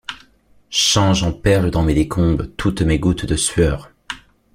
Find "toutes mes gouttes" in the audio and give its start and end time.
2.57-3.27